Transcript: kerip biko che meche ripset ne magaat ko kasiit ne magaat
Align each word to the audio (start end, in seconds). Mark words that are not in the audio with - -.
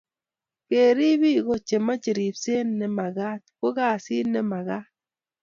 kerip 0.69 1.19
biko 1.21 1.53
che 1.67 1.77
meche 1.85 2.11
ripset 2.17 2.67
ne 2.79 2.85
magaat 2.97 3.41
ko 3.59 3.67
kasiit 3.77 4.27
ne 4.33 4.41
magaat 4.51 4.87